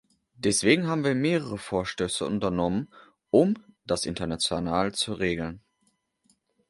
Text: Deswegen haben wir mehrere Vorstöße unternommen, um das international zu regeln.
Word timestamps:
Deswegen 0.39 0.87
haben 0.87 1.03
wir 1.03 1.13
mehrere 1.13 1.59
Vorstöße 1.59 2.25
unternommen, 2.25 2.87
um 3.29 3.53
das 3.85 4.07
international 4.07 4.95
zu 4.95 5.13
regeln. 5.13 5.61